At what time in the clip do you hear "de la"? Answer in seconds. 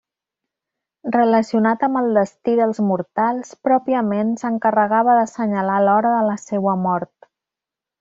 6.21-6.43